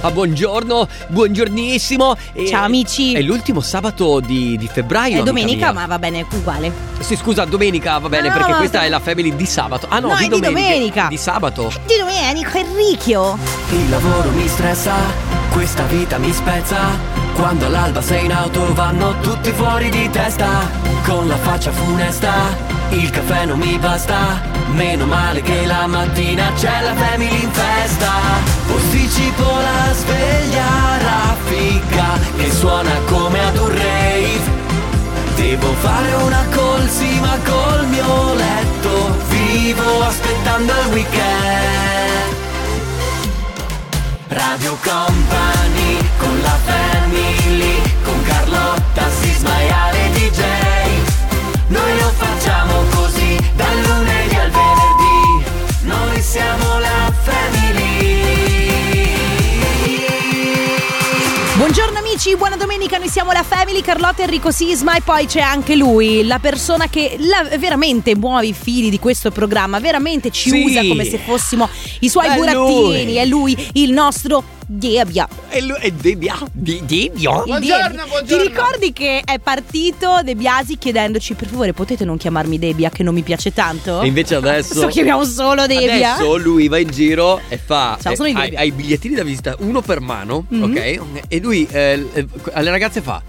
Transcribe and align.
Ah, 0.00 0.12
buongiorno, 0.12 0.86
buongiornissimo. 1.08 2.14
E- 2.32 2.46
Ciao, 2.46 2.64
amici. 2.64 3.14
È 3.14 3.20
l'ultimo 3.20 3.60
sabato 3.60 4.20
di, 4.20 4.56
di 4.56 4.68
febbraio. 4.72 5.22
È 5.22 5.24
domenica, 5.24 5.72
mia. 5.72 5.80
ma 5.80 5.86
va 5.86 5.98
bene, 5.98 6.24
uguale. 6.30 6.72
Sì, 7.00 7.16
scusa, 7.16 7.44
domenica 7.44 7.98
va 7.98 8.08
bene 8.08 8.28
Ah, 8.28 8.32
perché 8.32 8.52
questa 8.54 8.82
è 8.82 8.88
la 8.88 9.00
family 9.00 9.34
di 9.34 9.44
sabato. 9.46 9.86
Ah, 9.88 9.98
no, 9.98 10.08
No, 10.08 10.16
di 10.16 10.26
è 10.26 10.28
di 10.28 10.40
domenica. 10.40 10.60
domenica. 10.62 11.06
Di 11.08 11.16
sabato. 11.16 11.72
Di 11.84 11.94
domenica, 11.98 12.58
Enrichio. 12.58 13.38
Il 13.70 13.88
lavoro 13.90 14.30
mi 14.30 14.46
stressa, 14.46 14.94
questa 15.50 15.82
vita 15.86 16.16
mi 16.18 16.32
spezza. 16.32 16.76
Quando 17.34 17.66
all'alba 17.66 18.00
sei 18.00 18.24
in 18.26 18.32
auto 18.32 18.72
vanno 18.74 19.18
tutti 19.20 19.50
fuori 19.50 19.90
di 19.90 20.08
testa. 20.10 20.70
Con 21.04 21.26
la 21.26 21.36
faccia 21.36 21.72
funesta, 21.72 22.32
il 22.90 23.10
caffè 23.10 23.46
non 23.46 23.58
mi 23.58 23.76
basta. 23.78 24.40
Meno 24.74 25.06
male 25.06 25.42
che 25.42 25.66
la 25.66 25.86
mattina 25.88 26.52
c'è 26.54 26.82
la 26.82 26.94
family 26.94 27.42
in 27.42 27.50
festa. 27.50 28.57
Posticipo 29.08 29.42
la 29.42 29.94
sveglia 29.94 30.98
raffica 30.98 32.18
che 32.36 32.52
suona 32.52 32.92
come 33.06 33.42
ad 33.42 33.56
un 33.56 33.68
rave. 33.68 34.40
Devo 35.34 35.72
fare 35.80 36.12
una 36.12 36.44
colsima 36.54 37.38
col 37.42 37.86
mio 37.86 38.34
letto. 38.34 39.16
Vivo 39.28 40.02
aspettando 40.02 40.72
il 40.82 40.92
weekend. 40.92 42.36
Radio 44.28 44.76
Company 44.82 45.96
con 46.18 46.40
la 46.42 46.58
family 46.66 47.80
Con 48.04 48.22
Carlotta, 48.24 49.08
Sisma 49.20 49.58
e 49.58 49.70
Ale 49.70 50.10
DJ 50.12 50.42
Noi 51.68 51.98
lo 51.98 52.12
facciamo 52.14 52.82
così 52.94 53.38
Dal 53.56 53.80
lunedì 53.86 54.34
al 54.34 54.50
venerdì 54.50 55.44
Noi 55.84 56.20
siamo 56.20 56.78
la 56.78 57.10
family 57.22 57.57
amici, 62.28 62.36
buona 62.36 62.56
domenica, 62.56 62.98
noi 62.98 63.08
siamo 63.08 63.32
la 63.32 63.42
Family, 63.42 63.80
Carlotta 63.80 64.22
Enrico 64.22 64.50
Sisma 64.50 64.94
e 64.96 65.00
poi 65.02 65.26
c'è 65.26 65.40
anche 65.40 65.74
lui, 65.76 66.24
la 66.26 66.38
persona 66.38 66.88
che 66.88 67.16
la- 67.18 67.56
veramente 67.56 68.14
muove 68.16 68.46
i 68.48 68.52
fili 68.52 68.90
di 68.90 68.98
questo 68.98 69.30
programma, 69.30 69.78
veramente 69.78 70.30
ci 70.30 70.50
Sì. 70.50 70.62
usa 70.64 70.84
come 70.86 71.04
se 71.04 71.18
fossimo 71.18 71.68
i 72.00 72.08
suoi 72.08 72.28
È 72.28 72.34
burattini, 72.34 73.04
lui. 73.04 73.16
è 73.16 73.24
lui 73.24 73.68
il 73.74 73.92
nostro 73.92 74.42
Diebia. 74.70 75.26
E 75.48 75.62
lui 75.62 75.78
è 75.80 75.90
Debbia. 75.90 76.38
Di 76.52 76.82
Debbia? 76.84 77.38
Il 77.38 77.42
Buongiorno, 77.46 78.04
buongiorno. 78.06 78.42
Ti 78.42 78.48
ricordi 78.48 78.92
che 78.92 79.22
è 79.24 79.38
partito 79.38 80.20
De 80.22 80.34
Biasi 80.36 80.76
chiedendoci 80.76 81.32
per 81.32 81.48
favore 81.48 81.72
potete 81.72 82.04
non 82.04 82.18
chiamarmi 82.18 82.58
Debbia 82.58 82.90
che 82.90 83.02
non 83.02 83.14
mi 83.14 83.22
piace 83.22 83.50
tanto? 83.54 84.02
E 84.02 84.06
invece 84.08 84.34
adesso. 84.34 84.78
Lo 84.82 84.88
chiamiamo 84.88 85.24
solo 85.24 85.66
Debbia. 85.66 86.16
Adesso 86.16 86.36
lui 86.36 86.68
va 86.68 86.76
in 86.76 86.90
giro 86.90 87.40
e 87.48 87.56
fa. 87.56 87.96
Ciao, 87.98 88.14
sono 88.14 88.28
eh, 88.28 88.52
ha, 88.56 88.62
i 88.62 88.72
bigliettini 88.72 89.14
da 89.14 89.22
visita, 89.22 89.54
uno 89.60 89.80
per 89.80 90.00
mano, 90.00 90.44
Mhm. 90.50 90.62
ok? 90.62 91.00
E 91.28 91.40
lui 91.40 91.66
eh, 91.70 92.06
eh, 92.12 92.26
alle 92.52 92.68
ragazze 92.68 93.00
fa: 93.00 93.22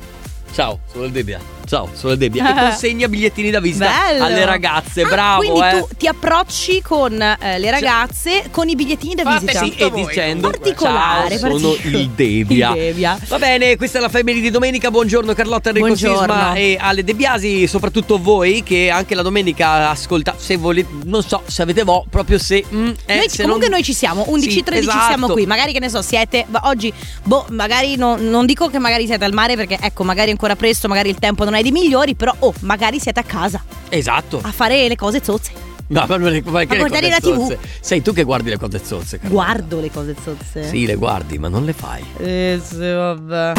Ciao, 0.53 0.79
sono 0.91 1.05
il 1.05 1.11
Debbia. 1.11 1.39
Ciao, 1.69 1.87
sono 1.93 2.13
il 2.13 2.17
Debbia. 2.17 2.49
E 2.49 2.53
consegna 2.69 3.07
bigliettini 3.07 3.51
da 3.51 3.59
visita 3.59 3.91
Bello. 4.07 4.23
alle 4.23 4.43
ragazze. 4.43 5.03
Ah, 5.03 5.07
Bravo, 5.07 5.39
Quindi 5.41 5.59
eh. 5.59 5.79
tu 5.79 5.87
ti 5.97 6.07
approcci 6.07 6.81
con 6.81 7.21
eh, 7.21 7.59
le 7.59 7.69
ragazze 7.69 8.45
con 8.49 8.67
i 8.69 8.75
bigliettini 8.75 9.13
da 9.13 9.37
visita. 9.37 9.59
sì. 9.63 9.75
E 9.77 9.89
voi, 9.89 10.05
dicendo 10.07 10.49
Particolare, 10.49 11.37
Ciao, 11.37 11.57
sono 11.57 11.69
particolare. 11.73 11.97
il 11.99 12.09
Debbia. 12.09 12.69
Il 12.73 12.81
Debbia. 12.81 13.19
Va 13.27 13.37
bene, 13.37 13.77
questa 13.77 13.99
è 13.99 14.01
la 14.01 14.09
Family 14.09 14.41
di 14.41 14.49
domenica. 14.49 14.89
Buongiorno 14.89 15.31
Carlotta 15.35 15.69
Enrico 15.69 15.87
Buongiorno. 15.87 16.19
Sisma 16.19 16.53
e 16.55 16.75
Ale 16.79 17.03
De 17.03 17.13
Biasi, 17.13 17.67
soprattutto 17.67 18.17
voi 18.19 18.63
che 18.63 18.89
anche 18.89 19.13
la 19.13 19.21
domenica 19.21 19.91
ascoltate, 19.91 20.37
se 20.41 20.57
volete, 20.57 20.89
non 21.05 21.21
so 21.21 21.43
se 21.45 21.61
avete 21.61 21.83
vo, 21.83 22.03
proprio 22.09 22.39
se 22.39 22.65
mm, 22.73 22.87
eh, 23.05 23.15
Noi- 23.15 23.29
se 23.29 23.43
comunque 23.43 23.67
non- 23.67 23.75
noi 23.75 23.83
ci 23.83 23.93
siamo, 23.93 24.23
11 24.27 24.51
Sì, 24.51 24.63
13 24.63 24.87
esatto. 24.89 25.05
siamo 25.07 25.27
qui. 25.27 25.45
Magari 25.45 25.71
che 25.71 25.79
ne 25.79 25.89
so, 25.89 26.01
siete 26.01 26.47
oggi 26.63 26.91
boh, 27.23 27.45
magari 27.51 27.95
non, 27.95 28.27
non 28.27 28.47
dico 28.47 28.69
che 28.69 28.79
magari 28.79 29.05
siete 29.05 29.23
al 29.23 29.33
mare 29.33 29.55
perché 29.55 29.77
ecco, 29.79 30.03
magari 30.03 30.29
è 30.29 30.31
ancora 30.31 30.55
presto, 30.55 30.87
magari 30.87 31.09
il 31.09 31.19
tempo 31.19 31.43
non 31.43 31.53
è 31.53 31.58
dei 31.61 31.71
migliori, 31.71 32.15
però 32.15 32.33
oh, 32.39 32.53
magari 32.61 32.99
siete 32.99 33.19
a 33.19 33.23
casa 33.23 33.63
Esatto. 33.89 34.39
a 34.43 34.51
fare 34.51 34.87
le 34.87 34.95
cose 34.95 35.21
zozze. 35.23 35.51
No, 35.87 36.05
ma 36.07 36.17
non 36.17 36.29
le- 36.31 36.43
ma 36.45 36.59
che 36.65 36.67
A 36.69 36.73
le 36.73 36.77
guardare 36.87 37.09
cose 37.09 37.09
la 37.09 37.19
TV. 37.19 37.39
zozze? 37.39 37.59
Sei 37.81 38.01
tu 38.01 38.13
che 38.13 38.23
guardi 38.23 38.49
le 38.49 38.57
cose 38.59 38.79
zozze, 38.83 39.17
Carlotta. 39.19 39.43
Guardo 39.43 39.79
le 39.79 39.89
cose 39.91 40.15
zozze. 40.23 40.67
Sì, 40.67 40.85
le 40.85 40.95
guardi, 40.95 41.39
ma 41.39 41.47
non 41.47 41.65
le 41.65 41.73
fai. 41.73 42.03
Eh, 42.17 42.61
sì, 42.63 42.77
vabbè. 42.77 43.53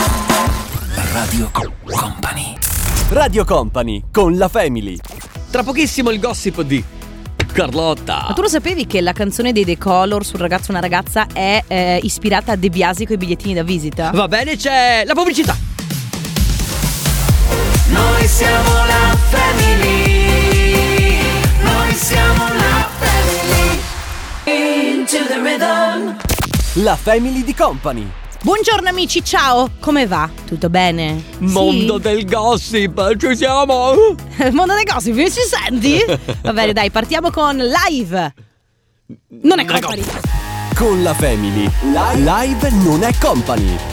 Radio 1.12 1.50
Company 1.52 2.56
Radio 3.10 3.44
Company 3.44 4.04
con 4.12 4.36
la 4.36 4.46
Family. 4.46 4.96
Tra 5.50 5.64
pochissimo 5.64 6.10
il 6.10 6.20
gossip 6.20 6.62
di 6.62 6.82
Carlotta. 7.52 8.26
Ma 8.28 8.34
tu 8.34 8.42
lo 8.42 8.48
sapevi 8.48 8.86
che 8.86 9.00
la 9.00 9.12
canzone 9.12 9.50
dei 9.52 9.64
The 9.64 9.76
Color 9.76 10.24
sul 10.24 10.38
ragazzo 10.38 10.68
e 10.68 10.70
una 10.70 10.80
ragazza 10.80 11.26
è 11.32 11.64
eh, 11.66 11.98
ispirata 12.04 12.52
a 12.52 12.56
De 12.56 12.70
Biasi 12.70 13.04
con 13.06 13.16
i 13.16 13.18
bigliettini 13.18 13.54
da 13.54 13.64
visita? 13.64 14.10
Va 14.12 14.28
bene, 14.28 14.56
c'è 14.56 15.02
la 15.04 15.14
pubblicità. 15.14 15.56
Noi 17.90 18.26
siamo 18.26 18.72
la 18.86 19.16
family 19.30 20.52
Noi 21.62 21.94
siamo 21.94 22.44
la 22.54 22.88
family 22.98 23.80
Into 24.44 25.26
the 25.26 25.38
rhythm 25.42 26.16
La 26.82 26.94
Family 26.96 27.42
di 27.42 27.52
Company. 27.54 28.08
Buongiorno 28.42 28.88
amici, 28.88 29.22
ciao! 29.24 29.70
Come 29.80 30.06
va? 30.06 30.30
Tutto 30.46 30.70
bene? 30.70 31.22
Mondo 31.38 31.96
Sì? 31.96 32.02
del 32.02 32.24
gossip, 32.26 33.16
ci 33.16 33.36
siamo. 33.36 33.92
Mondo 34.52 34.74
dei 34.74 34.84
gossip, 34.84 35.14
mi 35.14 35.30
ci 35.30 35.40
senti? 35.46 36.02
Va 36.42 36.52
bene, 36.52 36.72
dai, 36.72 36.90
partiamo 36.90 37.30
con 37.30 37.56
live. 37.56 38.34
Non 39.42 39.58
è 39.58 39.64
company. 39.66 40.02
Con 40.76 41.02
la 41.02 41.12
Family. 41.12 41.68
Live 42.14 42.70
non 42.84 43.02
è 43.02 43.12
company. 43.18 43.89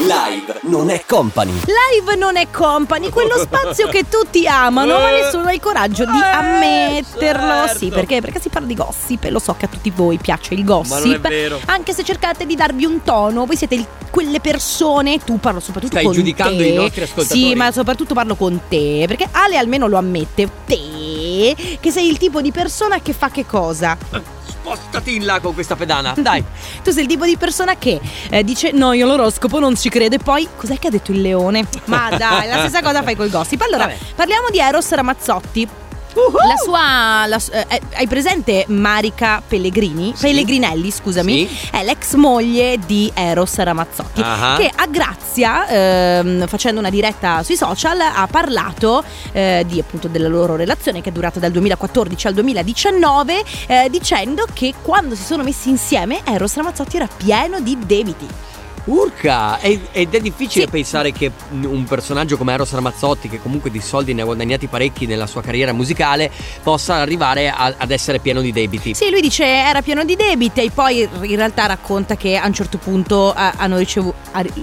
Live 0.00 0.60
non 0.62 0.88
è 0.88 1.02
company. 1.06 1.52
Live 1.52 2.16
non 2.16 2.36
è 2.36 2.50
company, 2.50 3.10
quello 3.10 3.36
spazio 3.38 3.86
che 3.88 4.06
tutti 4.08 4.46
amano, 4.46 4.98
ma 4.98 5.10
nessuno 5.10 5.44
ha 5.48 5.52
il 5.52 5.60
coraggio 5.60 6.04
di 6.06 6.18
Eh, 6.18 6.24
ammetterlo. 6.24 7.66
certo. 7.66 7.78
Sì, 7.78 7.88
perché? 7.90 8.20
Perché 8.22 8.40
si 8.40 8.48
parla 8.48 8.66
di 8.66 8.74
gossip 8.74 9.24
e 9.24 9.30
lo 9.30 9.38
so 9.38 9.54
che 9.58 9.66
a 9.66 9.68
tutti 9.68 9.90
voi 9.94 10.16
piace 10.16 10.54
il 10.54 10.64
gossip. 10.64 10.92
Ma 10.94 11.00
non 11.00 11.12
è 11.14 11.18
vero. 11.20 11.60
Anche 11.66 11.92
se 11.92 12.02
cercate 12.02 12.46
di 12.46 12.54
darvi 12.54 12.84
un 12.86 13.02
tono, 13.02 13.44
voi 13.44 13.56
siete 13.56 13.74
il- 13.74 13.86
quelle 14.10 14.40
persone, 14.40 15.18
tu 15.22 15.38
parlo 15.38 15.60
soprattutto 15.60 15.92
Stai 15.92 16.04
con 16.04 16.14
giudicando 16.14 16.56
te. 16.62 16.68
i 16.68 16.74
nostri 16.74 17.02
ascoltatori. 17.02 17.40
Sì, 17.48 17.54
ma 17.54 17.70
soprattutto 17.70 18.14
parlo 18.14 18.34
con 18.36 18.58
te, 18.68 19.04
perché 19.06 19.28
Ale 19.30 19.58
almeno 19.58 19.86
lo 19.86 19.98
ammette. 19.98 20.48
Te, 20.64 21.54
che 21.78 21.90
sei 21.90 22.08
il 22.08 22.16
tipo 22.16 22.40
di 22.40 22.52
persona 22.52 23.00
che 23.00 23.12
fa 23.12 23.28
che 23.28 23.44
cosa? 23.44 23.96
Spostati 24.62 25.14
in 25.16 25.24
là 25.24 25.40
con 25.40 25.54
questa 25.54 25.74
pedana. 25.74 26.14
Dai. 26.16 26.44
Tu 26.82 26.90
sei 26.90 27.02
il 27.02 27.08
tipo 27.08 27.24
di 27.24 27.36
persona 27.36 27.76
che 27.76 28.00
eh, 28.28 28.44
dice 28.44 28.72
no, 28.72 28.92
io 28.92 29.06
l'oroscopo 29.06 29.58
non 29.58 29.76
ci 29.76 29.88
crede. 29.88 30.18
Poi, 30.18 30.46
cos'è 30.56 30.78
che 30.78 30.88
ha 30.88 30.90
detto 30.90 31.12
il 31.12 31.20
leone? 31.22 31.66
Ma 31.86 32.10
dai, 32.10 32.46
la 32.48 32.58
stessa 32.58 32.82
cosa 32.84 33.02
fai 33.02 33.16
col 33.16 33.30
gossip. 33.30 33.60
Allora, 33.62 33.86
Vabbè. 33.86 33.96
parliamo 34.14 34.48
di 34.50 34.58
Eros 34.58 34.90
Ramazzotti. 34.90 35.68
La 36.14 36.56
sua. 36.56 37.26
la 37.26 37.40
eh, 37.68 37.80
hai 37.94 38.06
presente 38.08 38.64
Marica 38.68 39.42
Pellegrini? 39.46 40.14
Pellegrinelli, 40.18 40.90
scusami. 40.90 41.46
Sì. 41.46 41.68
È 41.70 41.84
l'ex 41.84 42.14
moglie 42.14 42.78
di 42.84 43.10
Eros 43.14 43.56
Ramazzotti. 43.58 44.20
Ah. 44.20 44.56
Che 44.58 44.70
a 44.74 44.86
Grazia, 44.86 45.68
ehm, 45.68 46.46
facendo 46.46 46.80
una 46.80 46.90
diretta 46.90 47.42
sui 47.42 47.56
social, 47.56 48.00
ha 48.00 48.26
parlato 48.30 49.04
eh, 49.32 49.64
di 49.66 49.78
appunto 49.78 50.08
della 50.08 50.28
loro 50.28 50.56
relazione 50.56 51.00
che 51.00 51.10
è 51.10 51.12
durata 51.12 51.38
dal 51.38 51.52
2014 51.52 52.26
al 52.26 52.34
2019, 52.34 53.44
eh, 53.66 53.88
dicendo 53.90 54.46
che 54.52 54.74
quando 54.82 55.14
si 55.14 55.22
sono 55.22 55.42
messi 55.42 55.68
insieme 55.68 56.22
Eros 56.24 56.56
Ramazzotti 56.56 56.96
era 56.96 57.08
pieno 57.16 57.60
di 57.60 57.78
debiti. 57.86 58.26
Urca! 58.84 59.58
Ed 59.60 60.14
è 60.14 60.20
difficile 60.20 60.64
Sì. 60.64 60.70
pensare 60.70 61.12
che 61.12 61.30
un 61.50 61.84
personaggio 61.84 62.36
come 62.36 62.52
Eros 62.52 62.72
Ramazzotti, 62.72 63.28
che 63.28 63.40
comunque 63.40 63.70
di 63.70 63.80
soldi 63.80 64.14
ne 64.14 64.22
ha 64.22 64.24
guadagnati 64.24 64.66
parecchi 64.66 65.06
nella 65.06 65.26
sua 65.26 65.42
carriera 65.42 65.72
musicale, 65.72 66.30
possa 66.62 66.94
arrivare 66.96 67.48
a- 67.50 67.74
ad 67.76 67.90
essere 67.90 68.18
pieno 68.18 68.40
di 68.40 68.52
debiti. 68.52 68.94
Sì, 68.94 69.10
lui 69.10 69.20
dice 69.20 69.44
era 69.44 69.82
pieno 69.82 70.04
di 70.04 70.16
debiti 70.16 70.60
e 70.62 70.70
poi 70.70 71.00
in 71.22 71.36
realtà 71.36 71.66
racconta 71.66 72.16
che 72.16 72.36
a 72.36 72.46
un 72.46 72.52
certo 72.54 72.78
punto 72.78 73.34
eh, 73.34 73.50
hanno 73.56 73.76
ricevuto 73.78 74.16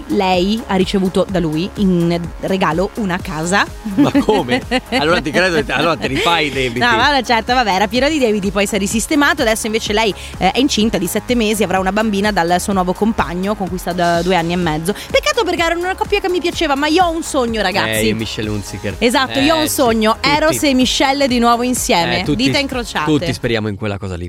lei 0.07 0.61
ha 0.67 0.75
ricevuto 0.75 1.25
da 1.29 1.39
lui 1.39 1.69
in 1.75 2.19
regalo 2.41 2.89
una 2.95 3.17
casa. 3.21 3.65
Ma 3.95 4.11
come? 4.11 4.61
Allora 4.97 5.21
ti 5.21 5.31
credo, 5.31 5.63
allora 5.73 5.95
te 5.95 6.07
li 6.07 6.15
fai 6.17 6.47
i 6.47 6.51
debiti. 6.51 6.79
No, 6.79 6.95
ma 6.95 7.21
certo, 7.21 7.53
vabbè, 7.53 7.71
era 7.73 7.87
pieno 7.87 8.07
di 8.09 8.17
debiti, 8.19 8.51
poi 8.51 8.65
si 8.65 8.75
è 8.75 8.77
risistemato. 8.77 9.41
Adesso 9.41 9.67
invece 9.67 9.93
lei 9.93 10.13
eh, 10.37 10.51
è 10.51 10.59
incinta 10.59 10.97
di 10.97 11.07
sette 11.07 11.35
mesi, 11.35 11.63
avrà 11.63 11.79
una 11.79 11.91
bambina 11.91 12.31
dal 12.31 12.59
suo 12.59 12.73
nuovo 12.73 12.93
compagno, 12.93 13.55
con 13.55 13.67
cui 13.69 13.77
sta 13.77 13.93
da 13.93 14.16
due 14.21 14.35
anni 14.35 14.53
e 14.53 14.57
mezzo. 14.57 14.93
Peccato 15.11 15.43
perché 15.43 15.63
era 15.63 15.75
una 15.75 15.95
coppia 15.95 16.19
che 16.19 16.29
mi 16.29 16.39
piaceva, 16.39 16.75
ma 16.75 16.87
io 16.87 17.05
ho 17.05 17.11
un 17.11 17.23
sogno, 17.23 17.59
Eh, 17.59 17.63
ragazzi. 17.63 18.03
io 18.05 18.09
e 18.11 18.13
Michelle 18.13 18.49
Hunziker. 18.49 18.95
Esatto, 18.99 19.39
Eh, 19.39 19.43
io 19.43 19.55
ho 19.55 19.59
un 19.61 19.67
sì, 19.67 19.73
sogno. 19.75 20.13
tutti. 20.13 20.29
Eros 20.29 20.63
e 20.63 20.73
Michelle 20.73 21.27
di 21.27 21.39
nuovo 21.39 21.63
insieme. 21.63 22.19
Eh, 22.21 22.23
tutti- 22.23 22.43
Dita 22.43 22.57
incrociate. 22.57 23.09
Tutti 23.11 23.33
speriamo 23.33 23.67
in 23.67 23.75
quella 23.75 23.97
cosa 23.97 24.15
lì. 24.15 24.25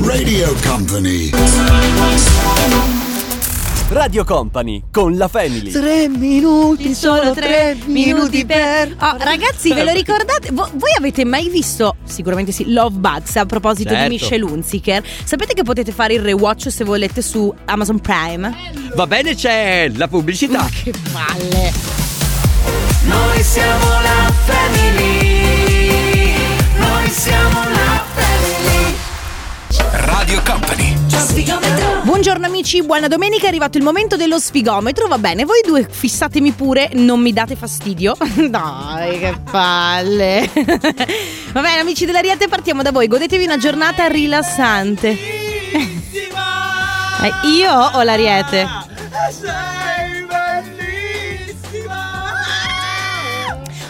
Radio 0.00 0.54
Company. 0.64 1.30
Radio 3.94 4.24
Company 4.24 4.82
con 4.90 5.16
la 5.16 5.28
Family. 5.28 5.70
Tre 5.70 6.08
minuti, 6.08 6.94
Solo 6.94 7.32
tre 7.32 7.76
minuti 7.86 8.44
per. 8.44 8.92
Oh, 8.98 9.16
ragazzi, 9.18 9.72
ve 9.72 9.84
lo 9.84 9.92
ricordate? 9.92 10.50
Vo- 10.50 10.68
voi 10.72 10.90
avete 10.98 11.24
mai 11.24 11.48
visto? 11.48 11.94
Sicuramente 12.02 12.50
sì. 12.50 12.72
Love 12.72 12.96
Bugs 12.98 13.36
a 13.36 13.46
proposito 13.46 13.90
Certo. 13.90 14.02
di 14.02 14.08
Michelle 14.14 14.42
Hunziker. 14.42 15.00
Sapete 15.22 15.54
che 15.54 15.62
potete 15.62 15.92
fare 15.92 16.14
il 16.14 16.22
rewatch 16.22 16.72
se 16.72 16.82
volete 16.82 17.22
su 17.22 17.54
Amazon 17.66 18.00
Prime? 18.00 18.52
Va 18.96 19.06
bene, 19.06 19.36
c'è 19.36 19.88
la 19.94 20.08
pubblicità. 20.08 20.68
Che 20.82 20.92
palle! 21.12 21.72
Noi 23.04 23.42
siamo 23.44 23.84
la 24.02 24.32
family. 24.44 26.34
Noi 26.78 27.08
siamo 27.10 27.60
la 27.70 28.02
family. 28.12 28.94
Radio 30.08 30.42
Company. 30.44 31.03
Buongiorno 32.04 32.46
amici, 32.46 32.82
buona 32.82 33.08
domenica, 33.08 33.44
è 33.44 33.48
arrivato 33.48 33.78
il 33.78 33.84
momento 33.84 34.16
dello 34.16 34.38
sfigometro, 34.38 35.06
va 35.08 35.18
bene, 35.18 35.44
voi 35.44 35.60
due 35.64 35.86
fissatemi 35.88 36.52
pure, 36.52 36.90
non 36.94 37.20
mi 37.20 37.32
date 37.32 37.56
fastidio. 37.56 38.16
Dai, 38.48 39.18
che 39.18 39.34
palle. 39.50 40.50
va 41.52 41.60
bene 41.60 41.80
amici 41.80 42.04
dell'Ariete, 42.04 42.48
partiamo 42.48 42.82
da 42.82 42.92
voi, 42.92 43.08
godetevi 43.08 43.44
una 43.44 43.58
giornata 43.58 44.06
rilassante. 44.06 45.10
Eh, 47.24 47.48
io 47.48 47.72
o 47.72 48.02
l'Ariete? 48.02 48.66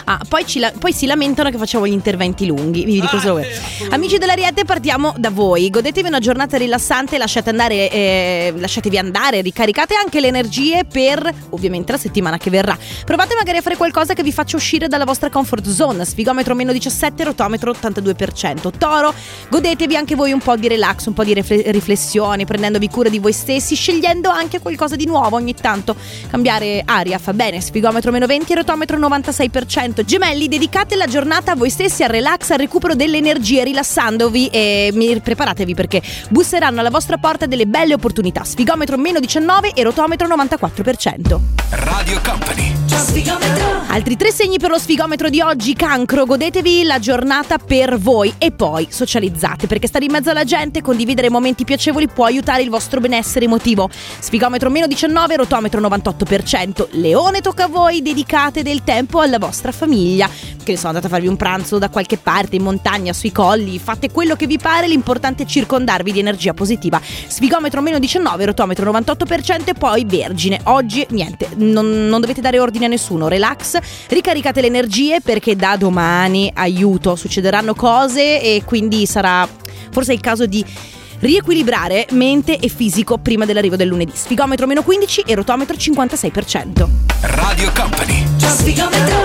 Ah, 0.04 0.20
poi, 0.28 0.44
la- 0.56 0.72
poi 0.78 0.92
si 0.92 1.06
lamentano 1.06 1.50
che 1.50 1.56
facciamo 1.58 1.86
gli 1.86 1.92
interventi 1.92 2.46
lunghi. 2.46 2.84
Vi 2.84 3.00
dico 3.00 3.18
solo 3.18 3.34
questo. 3.34 3.86
Amici 3.90 4.18
dell'Ariete, 4.18 4.64
partiamo 4.64 5.14
da 5.16 5.30
voi. 5.30 5.70
Godetevi 5.70 6.08
una 6.08 6.18
giornata 6.18 6.56
rilassante, 6.58 7.16
lasciate 7.18 7.50
andare, 7.50 7.90
eh, 7.90 8.52
lasciatevi 8.56 8.98
andare, 8.98 9.40
ricaricate 9.40 9.94
anche 9.94 10.20
le 10.20 10.26
energie 10.28 10.84
per 10.84 11.32
ovviamente 11.50 11.92
la 11.92 11.98
settimana 11.98 12.36
che 12.36 12.50
verrà. 12.50 12.76
Provate 13.04 13.34
magari 13.34 13.58
a 13.58 13.62
fare 13.62 13.76
qualcosa 13.76 14.12
che 14.14 14.22
vi 14.22 14.32
faccia 14.32 14.56
uscire 14.56 14.88
dalla 14.88 15.04
vostra 15.04 15.30
comfort 15.30 15.68
zone. 15.68 16.04
Sfigometro 16.04 16.54
meno 16.54 16.72
17, 16.72 17.24
rotometro 17.24 17.70
82%. 17.70 18.70
Toro, 18.76 19.14
godetevi 19.48 19.96
anche 19.96 20.14
voi 20.14 20.32
un 20.32 20.40
po' 20.40 20.56
di 20.56 20.68
relax, 20.68 21.06
un 21.06 21.14
po' 21.14 21.24
di 21.24 21.32
rifle- 21.34 21.70
riflessioni, 21.70 22.44
prendendovi 22.44 22.88
cura 22.88 23.08
di 23.08 23.18
voi 23.18 23.32
stessi, 23.32 23.74
scegliendo 23.74 24.28
anche 24.28 24.58
qualcosa 24.60 24.96
di 24.96 25.06
nuovo 25.06 25.36
ogni 25.36 25.54
tanto. 25.54 25.96
Cambiare 26.30 26.82
aria 26.84 27.18
fa 27.18 27.32
bene. 27.32 27.60
Sfigometro 27.60 28.10
meno 28.10 28.26
20, 28.26 28.54
rotometro 28.54 28.98
96%. 28.98 29.93
Gemelli, 30.02 30.48
dedicate 30.48 30.96
la 30.96 31.06
giornata 31.06 31.52
a 31.52 31.54
voi 31.54 31.70
stessi, 31.70 32.02
al 32.02 32.10
relax, 32.10 32.50
al 32.50 32.58
recupero 32.58 32.94
delle 32.94 33.18
energie, 33.18 33.62
rilassandovi 33.64 34.48
e 34.48 35.20
preparatevi 35.22 35.74
perché 35.74 36.02
busseranno 36.30 36.80
alla 36.80 36.90
vostra 36.90 37.16
porta 37.18 37.46
delle 37.46 37.66
belle 37.66 37.94
opportunità. 37.94 38.44
Sfigometro 38.44 38.96
meno 38.96 39.20
19 39.20 39.72
e 39.74 39.82
rotometro 39.82 40.26
94%. 40.26 41.38
Radio 41.70 42.20
Company. 42.22 42.93
Altri 43.94 44.16
tre 44.16 44.32
segni 44.32 44.58
per 44.58 44.70
lo 44.70 44.78
sfigometro 44.78 45.28
di 45.28 45.40
oggi, 45.40 45.74
cancro, 45.74 46.24
godetevi 46.26 46.82
la 46.82 46.98
giornata 46.98 47.58
per 47.58 47.96
voi 47.96 48.34
e 48.38 48.50
poi 48.50 48.88
socializzate 48.90 49.68
perché 49.68 49.86
stare 49.86 50.04
in 50.04 50.10
mezzo 50.10 50.30
alla 50.30 50.42
gente 50.42 50.82
condividere 50.82 51.30
momenti 51.30 51.64
piacevoli 51.64 52.08
può 52.08 52.24
aiutare 52.24 52.62
il 52.62 52.70
vostro 52.70 52.98
benessere 53.00 53.44
emotivo. 53.44 53.88
Sfigometro 54.18 54.68
meno 54.68 54.88
19, 54.88 55.36
rotometro 55.36 55.80
98%. 55.80 56.88
Leone 56.92 57.40
tocca 57.40 57.64
a 57.64 57.68
voi, 57.68 58.02
dedicate 58.02 58.62
del 58.62 58.82
tempo 58.82 59.20
alla 59.20 59.38
vostra 59.38 59.70
famiglia. 59.70 60.28
Che 60.28 60.72
ne 60.72 60.78
so, 60.78 60.86
andate 60.86 61.06
a 61.06 61.10
farvi 61.10 61.26
un 61.26 61.36
pranzo 61.36 61.78
da 61.78 61.88
qualche 61.88 62.16
parte, 62.16 62.56
in 62.56 62.62
montagna, 62.62 63.12
sui 63.12 63.30
colli, 63.32 63.78
fate 63.78 64.10
quello 64.10 64.34
che 64.34 64.46
vi 64.46 64.58
pare, 64.58 64.88
l'importante 64.88 65.44
è 65.44 65.46
circondarvi 65.46 66.10
di 66.10 66.18
energia 66.18 66.54
positiva. 66.54 67.00
Sfigometro 67.00 67.80
meno 67.80 67.98
19, 67.98 68.46
rotometro 68.46 68.90
98% 68.90 69.66
e 69.66 69.74
poi 69.74 70.04
vergine. 70.04 70.58
Oggi 70.64 71.06
niente, 71.10 71.50
non, 71.56 72.08
non 72.08 72.20
dovete 72.20 72.40
dare 72.40 72.58
ordine 72.58 72.83
a 72.84 72.88
nessuno, 72.88 73.28
relax, 73.28 73.78
ricaricate 74.08 74.60
le 74.60 74.66
energie 74.66 75.20
perché 75.20 75.56
da 75.56 75.76
domani, 75.76 76.50
aiuto, 76.54 77.16
succederanno 77.16 77.74
cose 77.74 78.40
e 78.40 78.62
quindi 78.64 79.06
sarà 79.06 79.48
forse 79.90 80.12
il 80.12 80.20
caso 80.20 80.46
di 80.46 80.64
riequilibrare 81.20 82.06
mente 82.10 82.58
e 82.58 82.68
fisico 82.68 83.18
prima 83.18 83.44
dell'arrivo 83.44 83.76
del 83.76 83.88
lunedì. 83.88 84.12
Sfigometro 84.14 84.66
meno 84.66 84.82
15 84.82 85.22
e 85.26 85.34
rotometro 85.34 85.76
56%. 85.76 86.88
Radio 87.22 87.72
Company. 87.74 88.33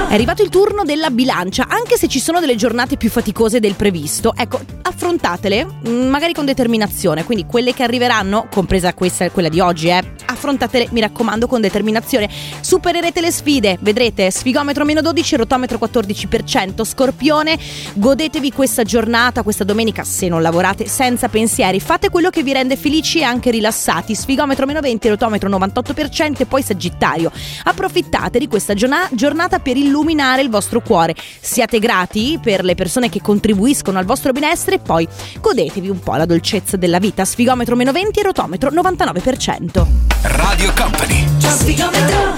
È 0.10 0.14
arrivato 0.14 0.42
il 0.42 0.50
turno 0.50 0.84
della 0.84 1.12
bilancia, 1.12 1.68
anche 1.68 1.96
se 1.96 2.08
ci 2.08 2.20
sono 2.20 2.40
delle 2.40 2.56
giornate 2.56 2.98
più 2.98 3.12
faticose 3.12 3.60
del 3.60 3.76
previsto. 3.76 4.34
Ecco, 4.36 4.60
affrontatele, 4.82 5.68
mm, 5.88 6.08
magari 6.08 6.34
con 6.34 6.46
determinazione. 6.46 7.24
Quindi 7.24 7.46
quelle 7.46 7.74
che 7.76 7.84
arriveranno, 7.84 8.48
compresa 8.50 8.94
questa 8.96 9.30
quella 9.30 9.50
di 9.50 9.60
oggi, 9.60 9.90
eh, 9.90 10.02
affrontatele, 10.26 10.88
mi 10.92 11.02
raccomando, 11.02 11.46
con 11.46 11.62
determinazione. 11.62 12.28
Supererete 12.62 13.22
le 13.22 13.32
sfide, 13.32 13.78
vedrete, 13.82 14.32
sfigometro 14.32 14.84
meno 14.84 15.02
12, 15.02 15.36
rotometro 15.36 15.78
14%. 15.78 16.84
Scorpione, 16.84 17.58
godetevi 17.94 18.52
questa 18.52 18.82
giornata, 18.82 19.44
questa 19.44 19.64
domenica, 19.64 20.04
se 20.04 20.28
non 20.28 20.42
lavorate, 20.42 20.88
senza 20.88 21.28
pensieri. 21.28 21.80
Fate 21.80 22.10
quello 22.10 22.30
che 22.30 22.42
vi 22.42 22.54
rende 22.54 22.78
felici 22.78 23.20
e 23.20 23.24
anche 23.24 23.52
rilassati. 23.52 24.16
Sfigometro 24.16 24.66
meno 24.66 24.80
20, 24.80 25.08
rotometro 25.10 25.50
98% 25.50 26.42
e 26.42 26.46
poi 26.46 26.64
Sagittario. 26.64 27.32
Approfittate 27.66 28.40
di 28.40 28.48
questa 28.48 28.74
giorna- 28.74 29.08
giornata 29.12 29.60
per 29.60 29.78
illuminare 29.78 30.42
il 30.42 30.50
vostro 30.50 30.82
cuore. 30.82 31.16
Siate 31.40 31.80
grati 31.80 32.40
per 32.42 32.64
le 32.64 32.76
persone 32.76 33.10
che 33.10 33.22
contribuiscono 33.22 33.98
al 33.98 34.06
vostro 34.06 34.32
benessere 34.32 34.78
e 34.78 34.80
poi 34.80 35.08
godetevi 35.40 35.90
un 35.90 36.00
po' 36.00 36.16
la 36.16 36.26
dolcezza 36.26 36.78
della 36.78 37.00
vita. 37.00 37.26
Sfigometro 37.26 37.76
meno 37.76 37.92
20 37.92 38.20
e 38.20 38.24
rotometro 38.24 38.70
99%. 38.72 39.86
Radio 40.22 40.72
Company. 40.76 41.28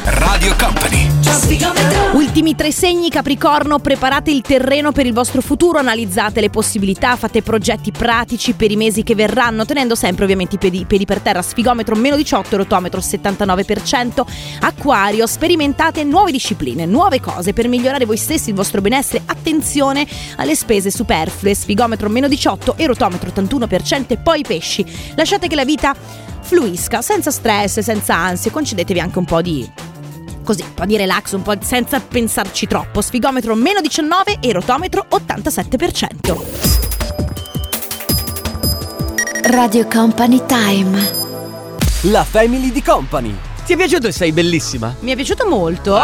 Radio 0.04 0.56
Company. 0.58 1.12
Ultimi 2.14 2.56
tre 2.56 2.72
segni 2.72 3.10
Capricorno, 3.10 3.80
preparate 3.80 4.32
il 4.32 4.42
terreno 4.42 4.92
per 4.92 5.06
il 5.06 5.14
vostro 5.14 5.42
futuro, 5.42 5.80
analizzate 5.80 6.42
le 6.42 6.50
possibilità, 6.50 7.16
fate 7.16 7.42
progetti 7.42 7.92
pratici 7.92 8.54
per 8.54 8.70
i 8.70 8.76
mesi 8.76 9.04
che 9.04 9.16
verranno, 9.16 9.66
tenendo 9.66 9.96
sempre 9.96 10.24
ovviamente 10.24 10.56
i 10.56 10.58
piedi, 10.58 10.86
piedi 10.86 11.06
per 11.06 11.20
terra, 11.22 11.42
sfigometro 11.42 11.96
meno 11.96 12.16
18, 12.16 12.58
rotometro 12.58 13.00
79%, 13.00 14.26
Acquario, 14.60 15.26
sperimentate 15.26 16.04
nuove 16.04 16.32
discipline, 16.32 16.61
nuove 16.86 17.20
cose 17.20 17.54
per 17.54 17.68
migliorare 17.68 18.06
voi 18.06 18.18
stessi, 18.18 18.50
il 18.50 18.56
vostro 18.56 18.82
benessere, 18.82 19.24
attenzione 19.26 20.08
alle 20.38 20.56
spese 20.56 20.92
superflue, 20.92 21.54
sfigometro 21.54 22.10
meno 22.10 22.28
18 22.28 22.76
e 22.78 22.86
rotometro 22.86 23.32
81% 23.32 24.06
e 24.08 24.18
poi 24.18 24.44
pesci, 24.44 24.86
lasciate 25.16 25.48
che 25.48 25.56
la 25.56 25.66
vita 25.66 25.96
fluisca, 26.42 27.02
senza 27.02 27.32
stress, 27.32 27.80
senza 27.80 28.16
ansie, 28.16 28.52
concedetevi 28.52 29.00
anche 29.00 29.18
un 29.18 29.26
po' 29.26 29.42
di 29.42 29.70
così, 30.44 30.62
un 30.62 30.74
po' 30.74 30.86
di 30.86 30.98
relax, 30.98 31.32
un 31.34 31.42
po' 31.42 31.56
senza 31.62 32.00
pensarci 32.00 32.68
troppo. 32.68 33.02
Sfigometro 33.02 33.56
meno 33.56 33.82
19 33.82 34.38
e 34.40 34.52
rotometro 34.52 35.06
87%. 35.10 36.82
Radio 39.44 39.88
Company 39.88 40.42
Time. 40.46 41.20
La 42.02 42.24
Family 42.24 42.72
di 42.72 42.82
Company. 42.82 43.51
Ti 43.64 43.74
è 43.74 43.78
piaciuto 43.78 44.08
e 44.08 44.12
sei 44.12 44.32
bellissima? 44.34 44.94
Mi 45.00 45.12
è 45.12 45.16
piaciuto 45.16 45.48
molto, 45.48 45.96
Eh, 45.96 46.02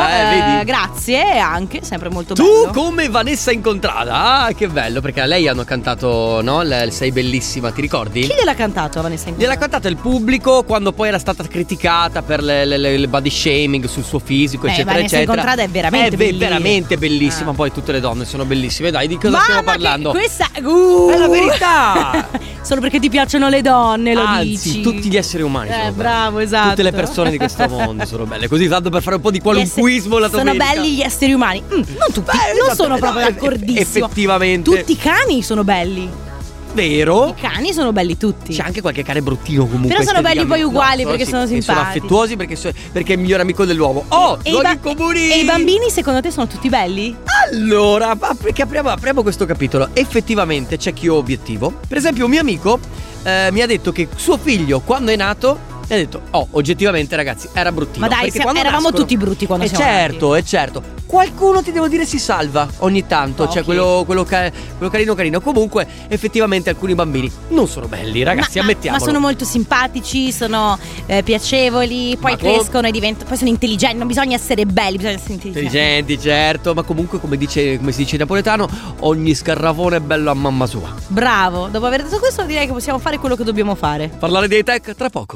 vedi? 0.53 0.65
grazie 0.65 1.37
anche 1.39 1.79
sempre 1.83 2.07
molto 2.09 2.33
Tu 2.33 2.43
bello. 2.43 2.71
come 2.71 3.09
Vanessa 3.09 3.51
Incontrada. 3.51 4.43
Ah, 4.43 4.53
che 4.53 4.67
bello, 4.67 5.01
perché 5.01 5.21
a 5.21 5.25
lei 5.25 5.47
hanno 5.49 5.63
cantato, 5.65 6.39
no? 6.41 6.61
il 6.61 6.87
Sei 6.91 7.11
bellissima, 7.11 7.71
ti 7.71 7.81
ricordi? 7.81 8.21
Chi 8.21 8.33
gliel'ha 8.37 8.53
cantato 8.53 9.01
Vanessa 9.01 9.29
Incontrada? 9.29 9.43
Gliel'ha 9.55 9.59
cantata 9.59 9.87
il 9.89 9.97
pubblico 9.97 10.63
quando 10.63 10.93
poi 10.93 11.09
era 11.09 11.19
stata 11.19 11.43
criticata 11.43 12.21
per 12.21 12.41
le 12.43 13.07
body 13.07 13.29
shaming 13.29 13.85
sul 13.85 14.03
suo 14.03 14.19
fisico, 14.19 14.67
Eh, 14.67 14.69
eccetera, 14.69 14.93
Vanessa 14.93 15.15
eccetera. 15.15 15.31
Incontrada 15.41 15.63
è 15.63 15.67
veramente 15.69 16.07
È 16.07 16.09
be- 16.11 16.15
bellissima. 16.17 16.47
veramente 16.47 16.97
bellissima. 16.97 17.51
Ah. 17.51 17.53
Poi 17.53 17.71
tutte 17.73 17.91
le 17.91 17.99
donne 17.99 18.23
sono 18.25 18.45
bellissime. 18.45 18.91
Dai, 18.91 19.07
di 19.07 19.15
cosa 19.15 19.29
Mamma 19.31 19.43
stiamo 19.43 19.63
parlando? 19.63 20.09
questa 20.11 20.47
uh! 20.63 21.09
È 21.09 21.17
la 21.17 21.27
verità! 21.27 22.29
Solo 22.67 22.81
perché 22.81 22.99
ti 22.99 23.09
piacciono 23.09 23.47
le 23.49 23.61
donne, 23.61 24.13
lo 24.13 24.21
Anzi, 24.23 24.45
dici. 24.45 24.81
tutti 24.81 25.09
gli 25.09 25.15
esseri 25.17 25.41
umani 25.41 25.69
Eh, 25.69 25.71
sono 25.71 25.83
belli. 25.85 25.95
bravo, 25.97 26.39
esatto. 26.39 26.69
Tutte 26.69 26.83
le 26.83 26.91
persone 26.91 27.29
di 27.31 27.37
questo 27.37 27.45
mondo 27.67 28.05
sono 28.05 28.25
belle. 28.25 28.47
Così 28.47 28.67
tanto 28.67 28.89
per 28.89 29.01
fare 29.01 29.15
un 29.15 29.21
po' 29.21 29.31
di 29.31 29.39
qualunquismo 29.39 30.17
la 30.17 30.29
Sono 30.29 30.43
domenica. 30.43 30.65
belli 30.73 30.95
gli 30.95 31.01
esseri 31.01 31.33
umani. 31.33 31.61
Mm, 31.61 31.69
non 31.71 31.83
tutti, 32.13 32.21
Beh, 32.31 32.53
non 32.57 32.65
esatto, 32.69 32.75
sono 32.75 32.93
no, 32.93 32.99
proprio 32.99 33.21
eff- 33.27 33.33
d'accordissimo. 33.33 34.05
effettivamente. 34.05 34.69
Tutti 34.77 34.91
i 34.91 34.97
cani 34.97 35.41
sono 35.43 35.63
belli. 35.63 36.25
Vero? 36.73 37.29
I 37.35 37.41
cani 37.41 37.73
sono 37.73 37.91
belli 37.91 38.17
tutti. 38.17 38.53
C'è 38.53 38.61
anche 38.61 38.81
qualche 38.81 39.01
cane 39.01 39.21
bruttino 39.23 39.65
comunque. 39.65 39.89
Però 39.95 40.03
sono 40.03 40.21
belli 40.21 40.45
poi 40.45 40.61
uguali 40.61 41.03
No, 41.03 41.09
perché 41.09 41.25
sono 41.25 41.45
Sono 41.47 41.59
simpatici. 41.59 41.87
affettuosi 41.97 42.35
perché, 42.35 42.55
so- 42.55 42.71
perché 42.91 43.13
è 43.13 43.15
il 43.15 43.21
migliore 43.21 43.41
amico 43.41 43.65
dell'uomo. 43.65 44.03
Oh, 44.09 44.37
E 44.43 44.49
i, 44.49 44.51
luoghi 44.51 44.67
ba- 44.67 44.77
comuni! 44.93 45.31
e 45.31 45.39
i 45.39 45.43
bambini 45.45 45.89
secondo 45.89 46.21
te 46.21 46.29
sono 46.29 46.45
tutti 46.45 46.69
belli? 46.69 47.15
Allora, 47.51 48.15
perché 48.15 48.61
apriamo, 48.61 48.89
apriamo 48.89 49.23
questo 49.23 49.45
capitolo. 49.47 49.89
Effettivamente 49.93 50.77
c'è 50.77 50.93
chi 50.93 51.07
ha 51.07 51.13
obiettivo. 51.13 51.79
Per 51.87 51.97
esempio, 51.97 52.25
un 52.25 52.31
mio 52.31 52.41
amico 52.41 52.79
eh, 53.23 53.49
mi 53.51 53.61
ha 53.61 53.65
detto 53.65 53.91
che 53.91 54.07
suo 54.15 54.37
figlio, 54.37 54.81
quando 54.81 55.09
è 55.11 55.15
nato, 55.15 55.57
mi 55.87 55.95
ha 55.95 55.97
detto: 55.97 56.21
Oh, 56.31 56.47
oggettivamente, 56.51 57.15
ragazzi, 57.15 57.47
era 57.53 57.71
bruttino. 57.71 58.07
Ma 58.07 58.13
dai, 58.13 58.29
siamo- 58.31 58.49
eravamo 58.51 58.73
nascono- 58.89 58.97
tutti 58.97 59.17
brutti 59.17 59.45
quando 59.45 59.65
Eh 59.65 59.67
siamo 59.69 59.83
certo, 59.83 60.35
è 60.35 60.43
certo. 60.43 60.83
qualcuno 61.05 61.61
ti 61.63 61.71
devo 61.71 61.87
dire 61.87 62.05
si 62.05 62.19
salva 62.19 62.67
ogni 62.79 63.07
tanto, 63.07 63.43
Pochi. 63.43 63.55
cioè 63.55 63.63
quello, 63.63 64.03
quello, 64.05 64.23
ca- 64.25 64.51
quello 64.77 64.91
carino 64.91 65.15
carino. 65.15 65.39
Comunque, 65.41 65.87
effettivamente 66.09 66.69
alcuni 66.69 66.95
bambini 66.95 67.31
non 67.49 67.67
sono 67.67 67.87
belli, 67.87 68.23
ragazzi, 68.23 68.57
ma, 68.57 68.65
ma- 68.65 68.71
ammettiamolo. 68.71 69.03
ma 69.03 69.09
sono 69.11 69.19
molto 69.23 69.45
simpatici, 69.45 70.31
sono 70.33 70.77
eh, 71.05 71.23
piacevoli, 71.23 72.17
poi 72.19 72.31
Ma 72.31 72.37
com- 72.37 72.53
crescono 72.53 72.87
e 72.87 72.91
diventano. 72.91 73.27
Poi 73.29 73.37
sono 73.37 73.49
intelligenti. 73.49 73.97
Non 73.97 74.07
bisogna 74.07 74.35
essere 74.35 74.65
belli, 74.65 74.97
bisogna 74.97 75.15
essere 75.15 75.33
intelligenti. 75.33 75.65
Intelligenti, 75.77 76.19
certo, 76.19 76.73
ma 76.73 76.81
comunque 76.83 77.19
come, 77.21 77.37
dice, 77.37 77.77
come 77.77 77.91
si 77.93 77.99
dice 77.99 78.15
in 78.15 78.21
napoletano, 78.21 78.67
ogni 79.01 79.33
scarravone 79.33 79.97
è 79.97 79.99
bello 80.01 80.29
a 80.29 80.33
mamma 80.33 80.65
sua. 80.65 80.93
Bravo, 81.07 81.67
dopo 81.67 81.85
aver 81.85 82.03
detto 82.03 82.19
questo, 82.19 82.43
direi 82.43 82.65
che 82.67 82.73
possiamo 82.73 82.99
fare 82.99 83.17
quello 83.17 83.35
che 83.37 83.43
dobbiamo 83.45 83.75
fare. 83.75 84.09
Parlare 84.19 84.47
dei 84.49 84.63
tech 84.63 84.93
tra 84.95 85.09
poco. 85.09 85.35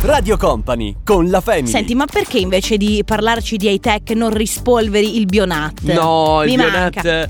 Radio 0.00 0.36
Company 0.36 0.96
con 1.04 1.28
la 1.28 1.40
Family. 1.40 1.68
Senti, 1.68 1.94
ma 1.94 2.04
perché 2.04 2.38
invece 2.38 2.76
di 2.76 3.02
parlarci 3.04 3.56
di 3.56 3.68
high-tech 3.68 4.10
non 4.10 4.30
rispolveri 4.30 5.16
il 5.16 5.26
Bionat? 5.26 5.80
No, 5.82 6.42
il 6.42 6.50
Mi 6.50 6.56
manca. 6.56 7.00
Bionat. 7.00 7.28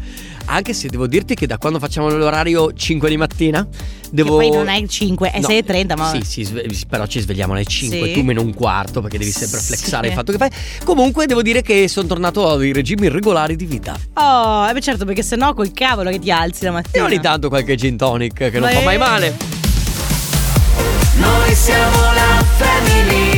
Anche 0.50 0.72
se 0.72 0.88
devo 0.88 1.06
dirti 1.06 1.34
che 1.34 1.46
da 1.46 1.58
quando 1.58 1.78
facciamo 1.78 2.08
l'orario 2.08 2.72
5 2.72 3.08
di 3.10 3.16
mattina, 3.18 3.66
devo. 4.10 4.38
Che 4.38 4.48
poi 4.48 4.56
non 4.56 4.68
è 4.68 4.76
il 4.78 4.88
5, 4.88 5.30
è 5.30 5.40
No, 5.40 5.46
6.30, 5.48 5.94
ma. 5.96 6.10
Sì, 6.22 6.42
sì, 6.44 6.86
però 6.88 7.06
ci 7.06 7.20
svegliamo 7.20 7.52
alle 7.52 7.66
5, 7.66 8.06
Sì. 8.08 8.12
tu 8.14 8.22
meno 8.22 8.40
un 8.40 8.54
quarto, 8.54 9.02
perché 9.02 9.18
devi 9.18 9.30
sempre 9.30 9.60
Sì. 9.60 9.66
flexare 9.66 10.08
il 10.08 10.14
fatto 10.14 10.32
che 10.32 10.38
fai. 10.38 10.50
Comunque 10.84 11.26
devo 11.26 11.42
dire 11.42 11.60
che 11.60 11.86
sono 11.88 12.06
tornato 12.08 12.48
ai 12.50 12.72
regimi 12.72 13.08
regolari 13.08 13.56
di 13.56 13.66
vita. 13.66 13.94
Oh, 14.14 14.66
eh 14.68 14.72
beh, 14.72 14.80
certo, 14.80 15.04
perché 15.04 15.22
sennò 15.22 15.52
col 15.52 15.70
cavolo 15.72 16.08
che 16.10 16.18
ti 16.18 16.30
alzi 16.30 16.64
la 16.64 16.70
E 16.70 16.72
mattina. 16.72 17.04
ogni 17.04 17.20
tanto 17.20 17.48
qualche 17.50 17.74
gin 17.76 17.98
tonic 17.98 18.50
che 18.50 18.58
non 18.58 18.70
fa 18.70 18.80
mai 18.80 18.96
male. 18.96 19.36
Noi 21.16 21.54
siamo 21.54 21.96
la 22.14 22.44
family. 22.56 23.37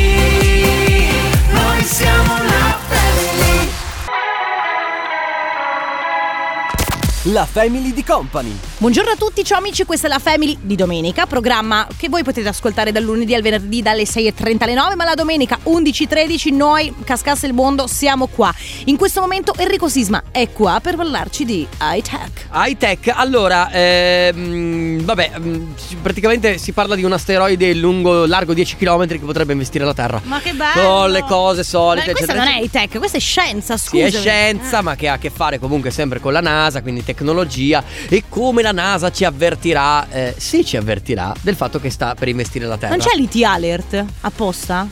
La 7.25 7.45
Family 7.45 7.93
di 7.93 8.03
Company. 8.03 8.57
Buongiorno 8.79 9.11
a 9.11 9.15
tutti, 9.15 9.45
ciao 9.45 9.59
amici, 9.59 9.85
questa 9.85 10.07
è 10.07 10.11
la 10.11 10.19
Family 10.19 10.57
di 10.59 10.75
domenica, 10.75 11.27
programma 11.27 11.87
che 11.99 12.09
voi 12.09 12.25
potete 12.25 12.49
ascoltare 12.49 12.93
dal 12.93 13.03
lunedì 13.03 13.35
al 13.35 13.43
venerdì 13.43 13.83
dalle 13.83 14.05
6.30 14.05 14.63
alle 14.63 14.73
9, 14.73 14.95
ma 14.95 15.05
la 15.05 15.13
domenica 15.13 15.59
11.13 15.65 16.55
noi, 16.55 16.95
Cascasse 17.05 17.47
il 17.47 17.53
Mondo, 17.53 17.87
siamo 17.87 18.27
qua. 18.27 18.51
In 18.87 18.97
questo 18.97 19.21
momento 19.21 19.53
Enrico 19.59 19.91
Sisma 19.91 20.23
è 20.31 20.51
qua 20.51 20.81
per 20.83 20.97
parlarci 20.97 21.45
di 21.45 21.69
high 21.79 22.03
tech. 22.03 22.47
High 22.55 22.79
tech, 22.79 23.13
allora, 23.15 23.71
ehm, 23.71 25.05
vabbè, 25.05 25.33
mm, 25.41 25.73
praticamente 26.01 26.57
si 26.57 26.73
parla 26.73 26.95
di 26.95 27.05
un 27.05 27.13
asteroide 27.13 27.75
lungo, 27.75 28.25
largo 28.25 28.55
10 28.55 28.77
km 28.77 29.07
che 29.07 29.19
potrebbe 29.19 29.53
investire 29.53 29.85
la 29.85 29.93
Terra. 29.93 30.23
Ma 30.25 30.41
che 30.41 30.55
bello! 30.55 30.89
Con 30.89 31.11
le 31.11 31.25
cose 31.25 31.65
solite, 31.65 32.13
Ma 32.13 32.13
questa 32.13 32.33
eccetera, 32.33 32.45
non 32.51 32.63
è 32.63 32.65
high 32.65 32.71
tech, 32.71 32.97
questa 32.97 33.19
è 33.19 33.21
scienza, 33.21 33.77
Sì, 33.77 33.89
scusa. 33.89 34.07
è 34.07 34.11
scienza, 34.11 34.81
ma 34.81 34.97
che 34.97 35.09
ha 35.09 35.13
a 35.13 35.19
che 35.19 35.29
fare 35.29 35.59
comunque 35.59 35.91
sempre 35.91 36.19
con 36.19 36.33
la 36.33 36.41
NASA, 36.41 36.81
quindi 36.81 37.09
tecnologia. 37.15 37.83
E 38.09 38.25
come 38.29 38.63
la 38.63 38.73
NASA 38.73 39.11
ci 39.11 39.25
avvertirà, 39.25 40.09
eh, 40.11 40.35
sì, 40.37 40.65
ci 40.65 40.77
avvertirà 40.77 41.35
del 41.41 41.55
fatto 41.55 41.81
che 41.81 41.91
sta 41.91 42.15
per 42.15 42.29
investire 42.29 42.67
la 42.67 42.77
Terra. 42.77 42.95
Non 42.95 43.05
c'è 43.05 43.17
l'IT 43.17 43.43
alert 43.45 44.05
apposta? 44.21 44.87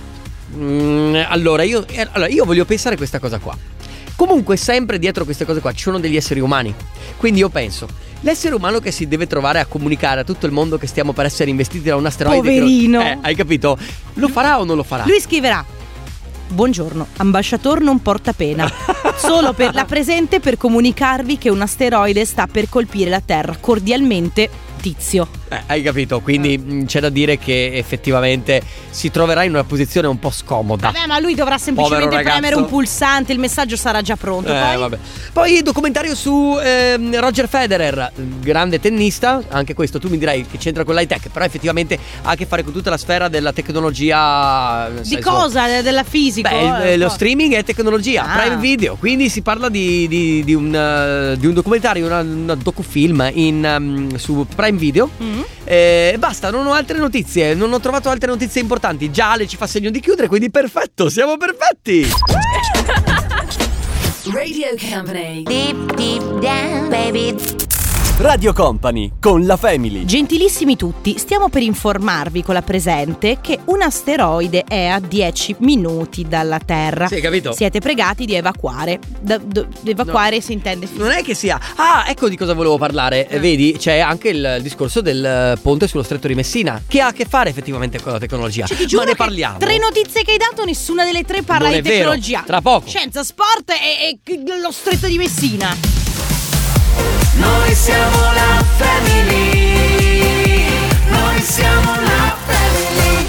Mm, 0.57 1.17
allora, 1.29 1.63
io, 1.63 1.87
eh, 1.89 2.09
allora, 2.13 2.29
io 2.31 2.45
voglio 2.45 2.65
pensare 2.65 2.97
questa 2.97 3.19
cosa 3.19 3.39
qua. 3.39 3.57
Comunque, 4.17 4.57
sempre 4.57 4.99
dietro 4.99 5.25
queste 5.25 5.45
cose 5.45 5.61
qua 5.61 5.73
ci 5.73 5.83
sono 5.83 5.99
degli 6.01 6.17
esseri 6.17 6.41
umani. 6.41 6.75
Quindi 7.17 7.41
io 7.41 7.49
penso, 7.51 7.87
l'essere 8.21 8.55
umano 8.55 8.81
che 8.81 8.91
si 8.91 9.07
deve 9.07 9.27
trovare 9.27 9.61
a 9.61 9.67
comunicare 9.67 10.21
a 10.21 10.25
tutto 10.25 10.47
il 10.47 10.53
mondo 10.53 10.77
che 10.79 10.87
stiamo 10.87 11.13
per 11.13 11.27
essere 11.27 11.51
investiti 11.51 11.85
da 11.85 11.97
un 11.97 12.07
asteroide. 12.07 12.39
Poverino. 12.39 13.01
eh, 13.01 13.19
hai 13.21 13.35
capito? 13.35 13.79
Lo 14.15 14.29
farà 14.29 14.59
o 14.59 14.65
non 14.65 14.77
lo 14.77 14.83
farà? 14.83 15.05
Lui 15.07 15.21
scriverà. 15.21 15.65
Buongiorno, 16.51 17.09
ambasciator 17.19 17.81
non 17.83 18.01
porta 18.01 18.33
pena. 18.33 18.71
Solo 19.17 19.53
per 19.53 19.75
la 19.75 19.85
presente 19.85 20.41
per 20.41 20.57
comunicarvi 20.57 21.37
che 21.37 21.51
un 21.51 21.61
asteroide 21.61 22.25
sta 22.25 22.47
per 22.47 22.69
colpire 22.69 23.11
la 23.11 23.21
Terra. 23.21 23.57
Cordialmente, 23.61 24.49
Tizio. 24.81 25.38
Eh, 25.51 25.63
hai 25.67 25.83
capito? 25.83 26.21
Quindi 26.21 26.59
mh, 26.59 26.85
c'è 26.87 27.01
da 27.01 27.09
dire 27.09 27.39
che 27.39 27.71
effettivamente 27.75 28.61
si 28.91 29.11
troverà 29.11 29.45
in 29.45 29.51
una 29.53 29.65
posizione 29.65 30.07
un 30.07 30.19
po' 30.19 30.31
scomoda. 30.31 30.91
Vabbè, 30.91 31.07
ma 31.07 31.19
lui 31.19 31.35
dovrà 31.35 31.57
semplicemente 31.59 32.21
premere 32.23 32.55
un 32.55 32.67
pulsante, 32.67 33.33
il 33.33 33.39
messaggio 33.39 33.77
sarà 33.77 34.03
già 34.03 34.17
pronto. 34.17 34.53
Eh, 34.53 34.59
Poi- 34.61 34.77
vabbè. 34.77 34.99
Poi 35.33 35.63
documentario 35.63 36.15
su 36.15 36.59
ehm, 36.63 37.19
Roger 37.19 37.49
Federer, 37.49 38.13
grande 38.41 38.79
tennista, 38.81 39.43
anche 39.49 39.73
questo 39.75 39.99
tu 39.99 40.09
mi 40.09 40.19
dirai 40.19 40.45
che 40.47 40.59
c'entra 40.59 40.85
con 40.85 40.95
l'high 40.95 41.07
tech, 41.09 41.29
però 41.31 41.45
effettivamente 41.45 41.99
ha 42.23 42.31
a 42.31 42.35
che 42.35 42.45
fare 42.47 42.63
con 42.63 42.73
tutta 42.73 42.91
la 42.91 42.99
sfera 42.99 43.29
della 43.29 43.53
tecnologia. 43.53 44.89
nel 44.89 45.03
Di 45.03 45.09
senso- 45.15 45.31
cosa? 45.31 45.81
Della 45.83 46.05
fisica? 46.05 46.51
Beh, 46.51 46.93
il- 46.95 46.99
lo 47.01 47.09
streaming 47.09 47.55
è 47.55 47.65
tecnologia, 47.65 48.25
Ah. 48.25 48.39
Prime 48.39 48.57
Video, 48.57 48.97
quindi 48.97 49.29
si 49.29 49.43
parla 49.43 49.69
di, 49.69 50.07
di- 50.09 50.45
di 50.45 50.55
un, 50.55 50.75
eh, 50.75 51.37
di 51.39 51.47
un 51.47 51.55
documentario, 51.55 52.07
una, 52.07 52.21
una 52.21 52.55
docufilm 52.55 53.31
in, 53.35 53.65
ehm, 53.65 54.17
su 54.17 54.47
Prime 54.55 54.79
Video. 54.79 55.09
Mm. 55.23 55.38
Eh, 55.65 56.17
basta, 56.19 56.51
non 56.51 56.67
ho 56.67 56.73
altre 56.73 56.99
notizie, 56.99 57.55
non 57.55 57.73
ho 57.73 57.81
trovato 57.81 58.09
altre 58.09 58.29
notizie 58.29 58.61
importanti. 58.61 59.11
Già 59.11 59.33
Ale 59.33 59.47
ci 59.47 59.57
fa 59.57 59.67
segno 59.67 59.91
di 59.91 60.01
chiudere, 60.01 60.29
quindi 60.29 60.51
perfetto, 60.51 61.09
siamo 61.09 61.37
perfetti. 61.37 62.09
Radio 64.33 64.69
Company. 64.91 65.43
Deep, 65.43 65.95
deep 65.95 66.41
down, 66.41 66.89
baby. 66.89 67.68
Radio 68.19 68.53
Company 68.53 69.13
con 69.21 69.47
la 69.47 69.57
Family. 69.57 70.05
Gentilissimi 70.05 70.75
tutti, 70.75 71.17
stiamo 71.19 71.49
per 71.49 71.63
informarvi 71.63 72.43
con 72.43 72.53
la 72.53 72.63
presente 72.63 73.39
che 73.41 73.61
un 73.67 73.81
asteroide 73.81 74.65
è 74.67 74.87
a 74.87 74.99
10 74.99 75.55
minuti 75.61 76.27
dalla 76.27 76.59
Terra. 76.59 77.07
Sì, 77.07 77.21
capito? 77.21 77.53
Siete 77.53 77.79
pregati 77.79 78.25
di 78.25 78.35
evacuare. 78.35 78.99
Da- 79.21 79.39
do- 79.39 79.69
evacuare 79.85 80.41
si 80.41 80.53
intende 80.53 80.89
Non 80.95 81.13
è 81.13 81.23
che 81.23 81.35
sia. 81.35 81.61
Ah, 81.77 82.07
ecco 82.09 82.29
di 82.29 82.37
cosa 82.37 82.55
volevo 82.55 82.77
parlare. 82.77 83.29
Eh, 83.29 83.39
Vedi, 83.39 83.77
c'è 83.79 84.01
anche 84.01 84.31
il 84.31 84.59
discorso 84.63 85.01
del 85.01 85.25
eh, 85.25 85.59
ponte 85.63 85.87
sullo 85.87 86.03
stretto 86.03 86.27
di 86.27 86.35
Messina, 86.35 86.83
che 86.89 87.01
ha 87.01 87.07
a 87.07 87.13
che 87.13 87.25
fare 87.25 87.51
effettivamente 87.51 88.03
con 88.03 88.11
la 88.11 88.19
tecnologia. 88.19 88.67
Cioè, 88.67 88.79
ti 88.79 88.87
giuro 88.89 89.05
Ma 89.05 89.11
ne 89.11 89.15
parliamo. 89.15 89.59
Tre 89.59 89.79
notizie 89.79 90.25
che 90.25 90.33
hai 90.33 90.39
dato, 90.39 90.65
nessuna 90.65 91.05
delle 91.05 91.23
tre 91.23 91.43
parla 91.43 91.69
Non 91.69 91.81
di 91.81 91.89
è 91.89 91.89
vero, 91.89 92.11
tecnologia. 92.11 92.43
tra 92.45 92.61
poco. 92.61 92.89
Scienza, 92.89 93.23
sport 93.23 93.71
e, 93.71 94.19
e 94.25 94.61
lo 94.61 94.73
stretto 94.73 95.07
di 95.07 95.19
Messina. 95.19 95.98
Noi 97.39 97.75
siamo 97.75 98.17
la 98.33 98.65
family. 98.77 99.97
Noi 101.09 101.41
siamo 101.41 101.93
la 102.01 102.37
family. 102.47 103.27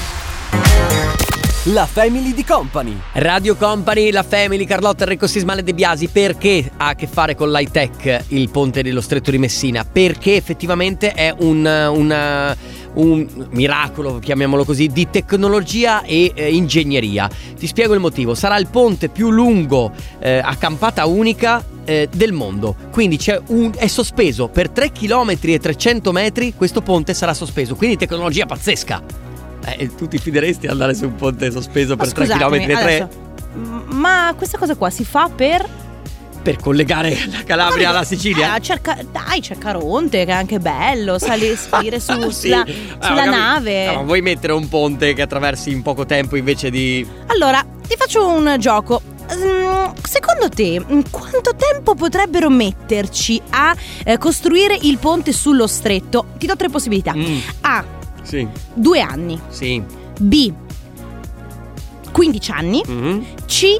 La 1.73 1.85
Family 1.85 2.33
di 2.33 2.43
Company. 2.43 2.99
Radio 3.13 3.55
Company, 3.55 4.09
la 4.11 4.23
Family, 4.23 4.65
Carlotta, 4.65 5.03
Enrico 5.03 5.27
Sismale 5.27 5.61
De 5.61 5.73
Biasi, 5.73 6.07
perché 6.07 6.71
ha 6.77 6.87
a 6.87 6.95
che 6.95 7.05
fare 7.05 7.35
con 7.35 7.51
l'high 7.51 7.69
tech 7.69 8.23
il 8.29 8.49
ponte 8.49 8.81
dello 8.81 9.01
stretto 9.01 9.29
di 9.29 9.37
Messina? 9.37 9.85
Perché 9.85 10.35
effettivamente 10.35 11.11
è 11.11 11.33
un, 11.39 11.65
una- 11.65 12.55
un 12.93 13.47
miracolo, 13.51 14.19
chiamiamolo 14.19 14.65
così, 14.65 14.87
di 14.87 15.09
tecnologia 15.09 16.03
e 16.03 16.31
eh, 16.33 16.53
ingegneria. 16.53 17.29
Ti 17.57 17.67
spiego 17.67 17.93
il 17.93 17.99
motivo. 17.99 18.33
Sarà 18.35 18.57
il 18.57 18.67
ponte 18.67 19.09
più 19.09 19.29
lungo 19.29 19.91
eh, 20.19 20.39
a 20.43 20.55
campata 20.55 21.05
unica 21.05 21.63
eh, 21.85 22.09
del 22.13 22.33
mondo. 22.33 22.75
Quindi 22.91 23.17
c'è 23.17 23.39
un, 23.47 23.71
è 23.75 23.87
sospeso 23.87 24.47
per 24.47 24.69
3 24.69 24.91
km 24.91 25.37
e 25.41 25.59
300 25.59 26.11
metri. 26.11 26.53
Questo 26.55 26.81
ponte 26.81 27.13
sarà 27.13 27.33
sospeso. 27.33 27.75
Quindi 27.75 27.97
tecnologia 27.97 28.45
pazzesca. 28.45 29.01
Eh, 29.65 29.95
tu 29.95 30.07
ti 30.07 30.17
fideresti 30.17 30.65
ad 30.65 30.73
andare 30.73 30.93
su 30.93 31.05
un 31.05 31.15
ponte 31.15 31.51
sospeso 31.51 31.95
per 31.95 32.11
3 32.11 32.27
km 32.27 32.53
e 32.53 32.65
3 32.65 32.73
adesso, 32.73 33.09
m- 33.55 33.83
Ma 33.95 34.33
questa 34.37 34.57
cosa 34.57 34.75
qua 34.75 34.89
si 34.89 35.03
fa 35.03 35.29
per. 35.33 35.78
Per 36.49 36.57
collegare 36.59 37.15
la 37.29 37.43
Calabria 37.43 37.89
alla 37.89 38.03
Sicilia? 38.03 38.55
Eh, 38.55 38.61
cerca- 38.61 38.97
dai, 39.11 39.39
c'è 39.39 39.55
Caronte, 39.59 40.25
che 40.25 40.31
è 40.31 40.33
anche 40.33 40.57
bello. 40.57 41.19
Sali, 41.19 41.53
salire 41.55 41.99
su, 41.99 42.09
Ah, 42.09 42.31
sì. 42.31 42.47
sulla, 42.47 42.61
Ah, 42.61 43.05
sulla 43.05 43.23
capito. 43.23 43.29
nave. 43.37 43.87
Ah, 43.87 43.93
ma 43.97 44.01
vuoi 44.01 44.21
mettere 44.21 44.53
un 44.53 44.67
ponte 44.67 45.13
che 45.13 45.21
attraversi 45.21 45.69
in 45.69 45.83
poco 45.83 46.07
tempo 46.07 46.35
invece 46.35 46.71
di. 46.71 47.07
Allora, 47.27 47.63
ti 47.87 47.95
faccio 47.95 48.25
un 48.27 48.55
gioco. 48.57 48.99
Mm, 49.31 49.67
Secondo 50.01 50.49
te, 50.49 50.79
mm, 50.81 51.01
quanto 51.11 51.53
tempo 51.55 51.93
potrebbero 51.93 52.49
metterci 52.49 53.39
a 53.51 53.75
eh, 54.03 54.17
costruire 54.17 54.75
il 54.81 54.97
ponte 54.97 55.31
sullo 55.33 55.67
stretto? 55.67 56.29
Ti 56.39 56.47
do 56.47 56.55
tre 56.55 56.69
possibilità. 56.69 57.13
Mm, 57.15 57.37
A. 57.61 57.85
sì, 58.23 58.47
Due 58.73 58.99
anni. 59.01 59.39
sì. 59.49 59.83
B. 60.19 60.51
15 62.11 62.51
anni. 62.51 62.81
Mhm. 62.87 63.25
C. 63.45 63.79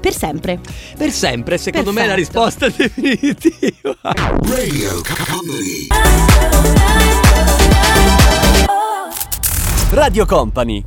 Per 0.00 0.14
sempre. 0.14 0.58
Per 0.96 1.10
sempre, 1.10 1.58
secondo 1.58 1.92
me 1.92 2.02
è 2.02 2.06
la 2.06 2.14
Perfetto. 2.14 2.44
risposta 2.44 2.68
definitiva. 2.76 3.96
Radio 4.02 5.02
Company 5.28 5.86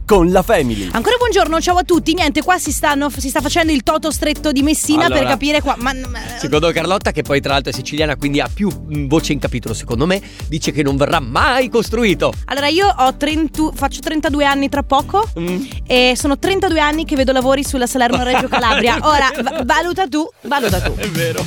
con 0.06 0.32
la 0.32 0.42
Family. 0.42 0.90
Ancora 0.94 1.18
buongiorno, 1.18 1.60
ciao 1.60 1.76
a 1.76 1.84
tutti. 1.84 2.14
Niente, 2.14 2.42
qua 2.42 2.58
si, 2.58 2.72
stanno, 2.72 3.10
si 3.10 3.28
sta 3.28 3.42
facendo 3.42 3.74
il 3.74 3.84
toto 3.84 4.12
stretto 4.12 4.54
di 4.54 4.64
Messina 4.64 5.06
Allora, 5.06 5.20
per 5.20 5.30
capire 5.30 5.62
qua. 5.62 5.76
Ma, 5.78 5.92
ma- 5.94 6.20
Secondo 6.40 6.72
Carlotta, 6.72 7.12
che 7.12 7.22
poi 7.22 7.42
tra 7.42 7.52
l'altro 7.52 7.72
è 7.72 7.74
siciliana, 7.76 8.16
quindi 8.16 8.40
ha 8.40 8.50
più 8.52 8.70
mm, 8.72 9.08
voce 9.08 9.34
in 9.34 9.40
capitolo, 9.40 9.74
secondo 9.74 10.06
me, 10.06 10.22
dice 10.48 10.72
che 10.72 10.84
non 10.84 10.96
verrà 10.96 11.20
mai 11.20 11.68
costruito. 11.68 12.32
Allora, 12.46 12.68
io 12.70 12.88
ho 12.98 13.16
30 13.18 13.72
faccio 13.74 14.00
32 14.00 14.46
anni 14.46 14.70
tra 14.70 14.84
poco 14.84 15.28
Mm. 15.38 15.66
e 15.86 16.14
sono 16.16 16.40
32 16.40 16.80
anni 16.80 17.04
che 17.06 17.16
vedo 17.18 17.34
lavori 17.34 17.64
sulla 17.66 17.88
Salerno 17.88 18.24
Reggio 18.24 18.48
Calabria. 18.48 18.98
Ora, 19.04 19.30
va- 19.42 19.64
valuta 19.66 20.08
tu, 20.08 20.26
valuta 20.44 20.80
tu. 20.80 20.96
È 20.96 21.10
vero. 21.10 21.44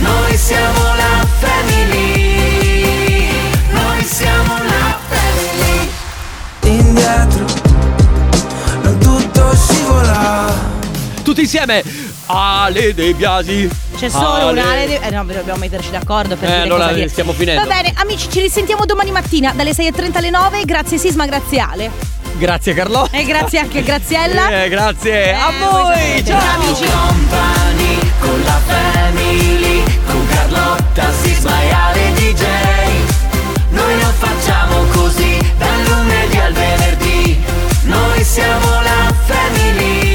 Noi 0.00 0.36
siamo 0.36 0.82
la 0.96 1.26
family. 1.38 2.36
Noi 3.70 4.04
siamo 4.04 4.52
la 4.58 4.98
family 5.08 5.27
indietro, 6.98 7.44
non 8.82 8.98
tutto 8.98 9.54
scivola. 9.54 10.54
Tutti 11.22 11.40
insieme, 11.42 11.82
Ale 12.26 12.94
De 12.94 13.14
Biasi. 13.14 13.70
C'è 13.96 14.08
solo 14.08 14.48
Ale. 14.48 14.60
un 14.60 14.66
Ale 14.66 15.00
Eh 15.00 15.10
no, 15.10 15.24
dobbiamo 15.24 15.58
metterci 15.58 15.90
d'accordo 15.90 16.36
per 16.36 16.48
eh, 16.48 16.60
allora 16.60 16.92
dire. 16.92 17.08
stiamo 17.08 17.32
finendo. 17.32 17.62
Va 17.62 17.68
bene, 17.74 17.92
amici, 17.96 18.28
ci 18.30 18.40
risentiamo 18.40 18.84
domani 18.84 19.10
mattina 19.10 19.52
dalle 19.54 19.72
6.30 19.72 20.16
alle 20.16 20.30
9. 20.30 20.64
Grazie 20.64 20.98
Sisma, 20.98 21.26
grazie 21.26 21.60
Ale. 21.60 21.90
Grazie 22.36 22.74
Carlotta. 22.74 23.16
E 23.16 23.24
grazie 23.24 23.58
anche 23.58 23.78
a 23.78 23.82
Graziella. 23.82 24.62
Eh, 24.62 24.68
grazie 24.68 25.30
eh, 25.30 25.32
a 25.32 25.50
voi. 25.58 26.24
Ciao. 26.24 26.40
Ciao 26.40 26.62
amici. 26.62 26.84
Company 26.84 27.98
con 28.20 28.42
la 28.44 28.60
family, 28.66 29.82
con 30.06 30.26
Carlotta, 30.28 31.12
Sisma 31.20 31.62
e 31.62 31.70
Ale 31.72 32.12
DJ. 32.14 32.44
Noi 33.70 34.00
non 34.00 34.12
facciamo 34.18 34.87
siamo 38.28 38.82
la 38.82 39.10
famiglia. 39.24 40.07